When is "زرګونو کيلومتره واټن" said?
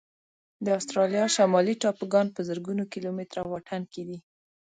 2.49-3.81